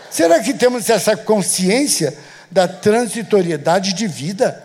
[0.09, 2.17] Será que temos essa consciência
[2.51, 4.65] da transitoriedade de vida?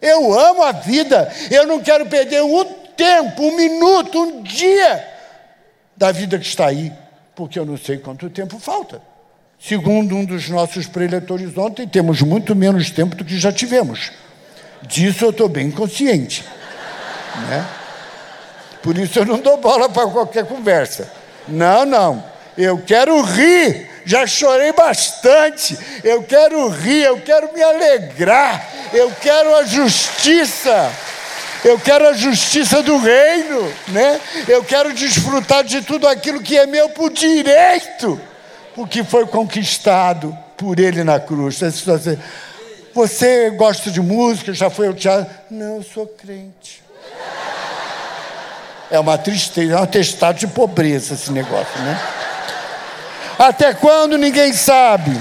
[0.00, 2.64] Eu amo a vida, eu não quero perder um
[2.96, 5.08] tempo, um minuto, um dia
[5.96, 6.92] da vida que está aí,
[7.34, 9.11] porque eu não sei quanto tempo falta.
[9.64, 14.10] Segundo um dos nossos preletores ontem, temos muito menos tempo do que já tivemos.
[14.82, 16.44] Disso eu estou bem consciente.
[17.48, 17.64] Né?
[18.82, 21.08] Por isso eu não dou bola para qualquer conversa.
[21.46, 22.24] Não, não.
[22.58, 23.88] Eu quero rir.
[24.04, 25.78] Já chorei bastante.
[26.02, 28.68] Eu quero rir, eu quero me alegrar.
[28.92, 30.90] Eu quero a justiça.
[31.64, 34.20] Eu quero a justiça do reino, né?
[34.48, 38.20] Eu quero desfrutar de tudo aquilo que é meu por direito,
[38.74, 41.60] porque foi conquistado por ele na cruz.
[42.94, 45.32] Você gosta de música, já foi ao teatro?
[45.50, 46.82] Não, eu sou crente.
[48.90, 51.98] É uma tristeza, é um atestado de pobreza esse negócio, né?
[53.38, 55.18] Até quando ninguém sabe?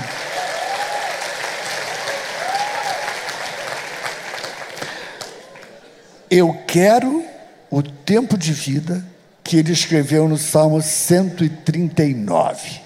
[6.30, 7.24] Eu quero
[7.70, 9.04] o tempo de vida
[9.44, 12.82] que ele escreveu no Salmo 139,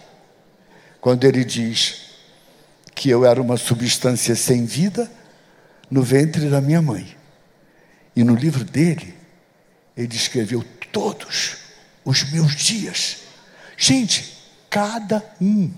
[1.05, 2.15] quando ele diz
[2.95, 5.07] que eu era uma substância sem vida
[5.87, 7.15] no ventre da minha mãe.
[8.15, 9.13] E no livro dele,
[9.95, 11.57] ele escreveu todos
[12.03, 13.17] os meus dias.
[13.77, 14.35] Gente,
[14.67, 15.71] cada um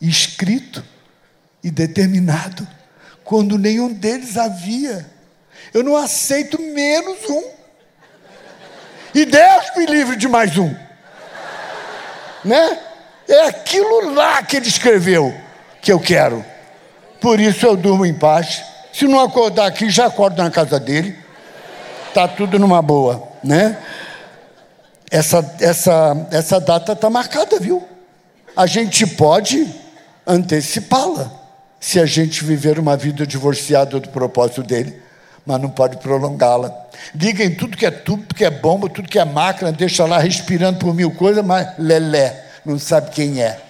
[0.00, 0.84] escrito
[1.60, 2.64] e determinado,
[3.24, 5.04] quando nenhum deles havia
[5.74, 7.50] eu não aceito menos um.
[9.12, 10.72] E Deus me livre de mais um.
[12.44, 12.85] Né?
[13.28, 15.34] É aquilo lá que ele escreveu
[15.80, 16.44] que eu quero.
[17.20, 18.62] Por isso eu durmo em paz.
[18.92, 21.16] Se não acordar aqui, já acordo na casa dele.
[22.14, 23.76] Tá tudo numa boa, né?
[25.10, 27.86] Essa, essa, essa data está marcada, viu?
[28.56, 29.68] A gente pode
[30.26, 31.30] antecipá-la
[31.78, 35.06] se a gente viver uma vida divorciada do propósito dele
[35.46, 36.74] mas não pode prolongá-la.
[37.14, 40.80] Digam tudo que é tudo que é bomba, tudo que é máquina, deixa lá respirando
[40.80, 43.60] por mil coisas, mas lelé, não sabe quem é.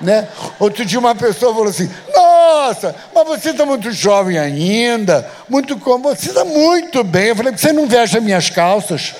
[0.00, 0.26] né?
[0.58, 6.08] Outro dia uma pessoa falou assim: Nossa, mas você está muito jovem ainda, muito como,
[6.08, 7.28] você está muito bem.
[7.28, 9.14] Eu falei: Você não veste minhas calças?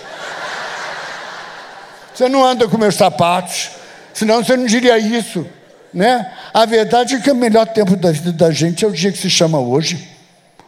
[2.15, 3.71] Você não anda com meus sapatos?
[4.15, 5.47] Senão você não diria isso.
[5.93, 6.31] Né?
[6.55, 9.19] A verdade é que o melhor tempo da vida da gente é o dia que
[9.19, 10.09] se chama hoje.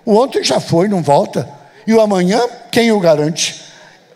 [0.05, 1.49] O ontem já foi, não volta.
[1.87, 2.41] E o amanhã,
[2.71, 3.62] quem o garante?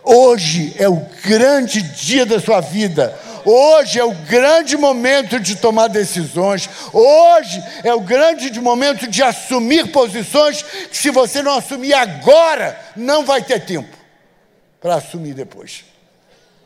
[0.09, 3.19] Hoje é o grande dia da sua vida.
[3.45, 6.71] Hoje é o grande momento de tomar decisões.
[6.93, 13.25] Hoje é o grande momento de assumir posições que, se você não assumir agora, não
[13.25, 13.97] vai ter tempo
[14.81, 15.85] para assumir depois.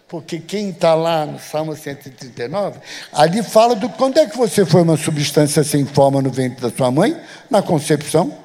[0.06, 2.78] Porque quem está lá no Salmo 139,
[3.10, 6.76] ali fala do quando é que você foi uma substância sem forma no ventre da
[6.76, 7.18] sua mãe?
[7.48, 8.36] Na concepção.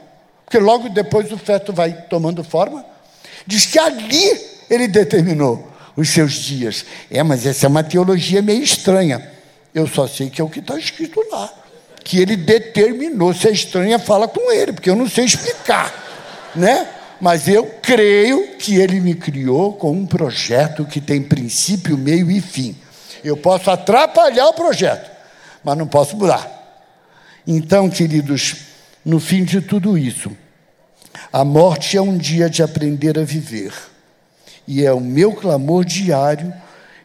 [0.45, 2.85] Porque logo depois o feto vai tomando forma.
[3.45, 6.85] Diz que ali ele determinou os seus dias.
[7.09, 9.31] É, mas essa é uma teologia meio estranha.
[9.73, 11.51] Eu só sei que é o que está escrito lá.
[12.03, 13.33] Que ele determinou.
[13.33, 16.03] Se é estranha, fala com ele, porque eu não sei explicar.
[16.55, 16.87] Né?
[17.19, 22.41] mas eu creio que ele me criou com um projeto que tem princípio, meio e
[22.41, 22.75] fim.
[23.23, 25.09] Eu posso atrapalhar o projeto,
[25.63, 26.51] mas não posso mudar.
[27.47, 28.55] Então, queridos,
[29.03, 30.31] no fim de tudo isso,
[31.31, 33.73] a morte é um dia de aprender a viver,
[34.67, 36.53] e é o meu clamor diário,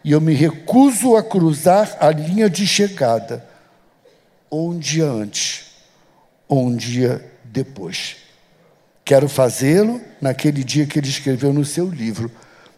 [0.03, 3.45] e eu me recuso a cruzar a linha de chegada,
[4.51, 5.67] um dia antes,
[6.49, 8.17] ou um dia depois.
[9.05, 12.31] Quero fazê-lo naquele dia que ele escreveu no seu livro,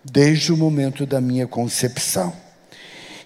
[0.05, 2.33] desde o momento da minha concepção.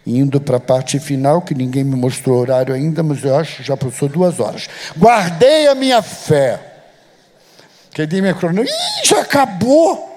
[0.07, 3.57] Indo para a parte final, que ninguém me mostrou o horário ainda, mas eu acho
[3.57, 4.69] que já passou duas horas.
[4.97, 6.61] Guardei a minha fé.
[7.95, 8.71] Cadê minha crônica?
[8.71, 10.16] Ih, já acabou!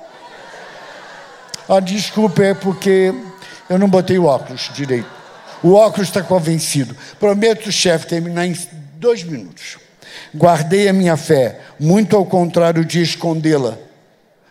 [1.72, 3.14] Ah, desculpa, é porque
[3.70, 5.08] eu não botei o óculos direito.
[5.62, 6.98] O óculos está convencido.
[7.20, 8.58] Prometo, chefe, terminar em
[8.96, 9.78] dois minutos.
[10.36, 13.78] Guardei a minha fé, muito ao contrário de escondê-la,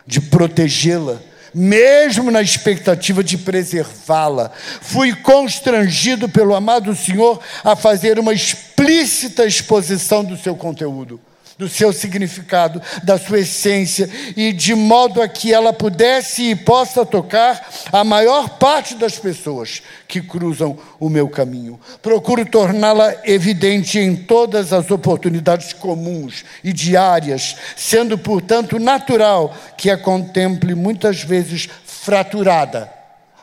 [0.07, 1.17] de protegê-la,
[1.53, 4.49] mesmo na expectativa de preservá-la.
[4.79, 11.19] Fui constrangido pelo amado Senhor a fazer uma explícita exposição do seu conteúdo
[11.59, 17.05] do seu significado, da sua essência, e de modo a que ela pudesse e possa
[17.05, 21.77] tocar a maior parte das pessoas que cruzam o meu caminho.
[22.01, 29.97] Procuro torná-la evidente em todas as oportunidades comuns e diárias, sendo, portanto, natural que a
[29.97, 32.89] contemple muitas vezes fraturada,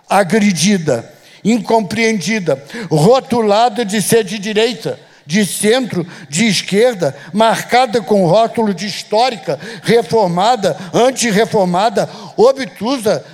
[0.09, 1.13] agredida,
[1.45, 9.59] incompreendida, rotulada de ser de direita de centro, de esquerda, marcada com rótulo de histórica,
[9.83, 13.25] reformada, antirreformada, obtusa,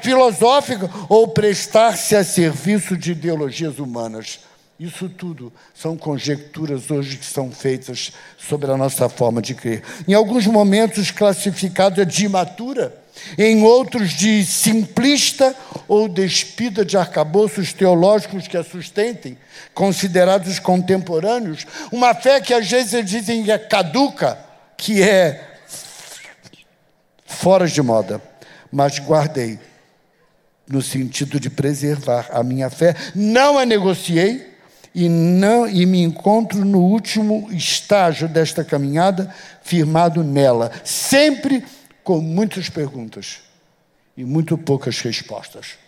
[0.00, 4.40] filosófica ou prestar-se a serviço de ideologias humanas.
[4.78, 9.82] Isso tudo são conjecturas hoje que são feitas sobre a nossa forma de crer.
[10.06, 12.96] Em alguns momentos classificada de imatura,
[13.36, 15.52] em outros de simplista
[15.88, 19.36] ou despida de arcabouços teológicos que a sustentem,
[19.74, 24.38] considerados contemporâneos, uma fé que às vezes dizem que é caduca,
[24.76, 25.56] que é
[27.26, 28.22] fora de moda,
[28.70, 29.58] mas guardei
[30.68, 34.47] no sentido de preservar a minha fé, não a negociei
[34.98, 39.32] e não e me encontro no último estágio desta caminhada,
[39.62, 41.64] firmado nela, sempre
[42.02, 43.42] com muitas perguntas
[44.16, 45.78] e muito poucas respostas.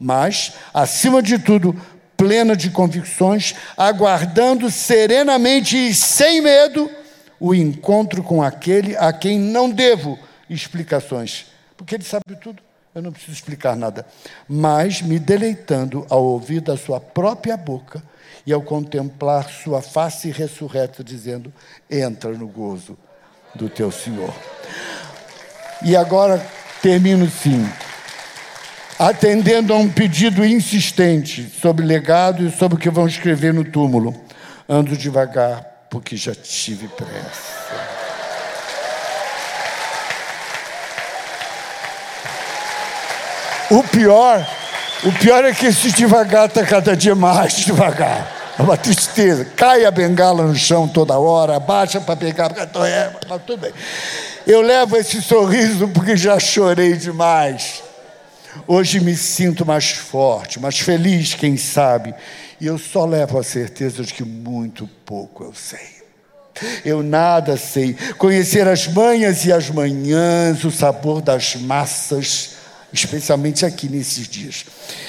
[0.00, 1.80] Mas, acima de tudo,
[2.16, 6.90] plena de convicções, aguardando serenamente e sem medo
[7.38, 11.46] o encontro com aquele a quem não devo explicações,
[11.76, 12.60] porque ele sabe tudo.
[12.92, 14.04] Eu não preciso explicar nada.
[14.48, 18.02] Mas me deleitando ao ouvir da sua própria boca
[18.44, 21.52] e ao contemplar sua face ressurreta, dizendo:
[21.88, 22.98] Entra no gozo
[23.54, 24.34] do teu Senhor.
[25.82, 26.44] E agora
[26.82, 27.64] termino sim,
[28.98, 34.14] atendendo a um pedido insistente sobre legado e sobre o que vão escrever no túmulo.
[34.68, 37.59] Ando devagar, porque já tive pressa.
[43.70, 44.44] O pior,
[45.04, 48.54] o pior é que esse devagar está cada dia mais devagar.
[48.58, 49.44] É uma tristeza.
[49.44, 52.50] Cai a bengala no chão toda hora, baixa para pegar,
[52.84, 53.72] é, mas tudo bem.
[54.44, 57.84] Eu levo esse sorriso porque já chorei demais.
[58.66, 62.12] Hoje me sinto mais forte, mais feliz, quem sabe.
[62.60, 66.00] E eu só levo a certeza de que muito pouco eu sei.
[66.84, 67.96] Eu nada sei.
[68.18, 72.59] Conhecer as manhas e as manhãs, o sabor das massas
[72.92, 74.64] especialmente aqui nesses dias,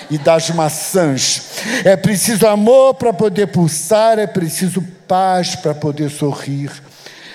[0.09, 1.43] e das maçãs.
[1.83, 6.71] É preciso amor para poder pulsar, é preciso paz para poder sorrir,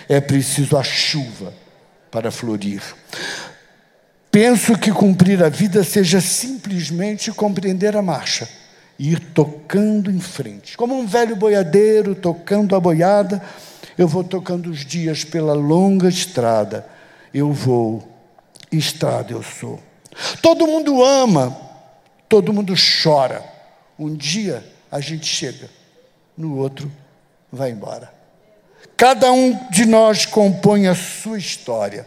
[0.08, 1.52] é preciso a chuva
[2.10, 2.82] para florir.
[4.30, 8.48] Penso que cumprir a vida seja simplesmente compreender a marcha
[8.98, 10.76] e ir tocando em frente.
[10.76, 13.42] Como um velho boiadeiro tocando a boiada,
[13.96, 16.86] eu vou tocando os dias pela longa estrada.
[17.32, 18.06] Eu vou,
[18.70, 19.80] estrada eu sou.
[20.40, 21.56] Todo mundo ama,
[22.28, 23.44] todo mundo chora.
[23.98, 25.68] Um dia a gente chega,
[26.36, 26.90] no outro
[27.50, 28.12] vai embora.
[28.96, 32.06] Cada um de nós compõe a sua história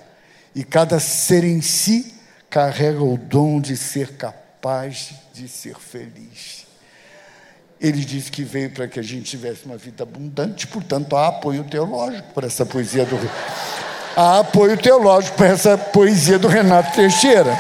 [0.56, 2.16] e cada ser em si
[2.50, 6.66] carrega o dom de ser capaz de ser feliz.
[7.80, 11.64] Ele disse que veio para que a gente tivesse uma vida abundante, portanto, há apoio
[11.64, 13.16] teológico para essa poesia do
[14.18, 17.58] há apoio teológico para essa poesia do Renato Teixeira.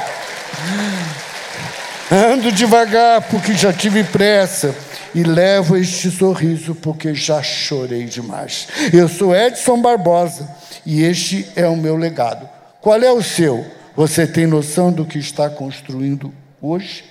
[2.11, 4.75] Ando devagar porque já tive pressa
[5.13, 8.67] e levo este sorriso porque já chorei demais.
[8.91, 10.49] Eu sou Edson Barbosa
[10.85, 12.49] e este é o meu legado.
[12.81, 13.65] Qual é o seu?
[13.95, 17.03] Você tem noção do que está construindo hoje?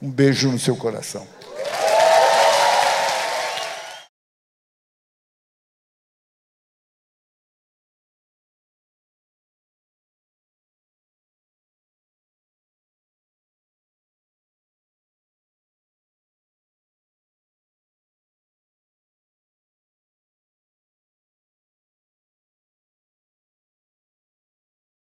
[0.00, 1.26] Um beijo no seu coração.